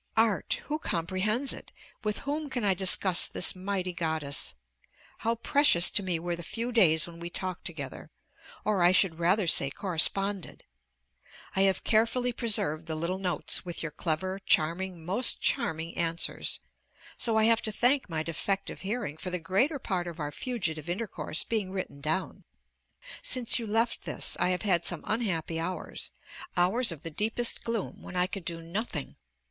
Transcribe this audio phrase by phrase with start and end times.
[0.17, 0.63] Art!
[0.65, 1.71] who comprehends it?
[2.03, 4.55] with whom can I discuss this mighty goddess?
[5.19, 8.09] How precious to me were the few days when we talked together,
[8.65, 10.63] or, I should rather say, corresponded!
[11.55, 16.61] I have carefully preserved the little notes with your clever, charming, most charming answers;
[17.15, 20.89] so I have to thank my defective hearing for the greater part of our fugitive
[20.89, 22.43] intercourse being written down.
[23.21, 26.09] Since you left this I have had some unhappy hours,
[26.57, 29.17] hours of the deepest gloom, when I could do nothing.